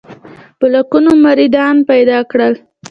[0.59, 2.53] په لکونو مریدان پیدا کړل.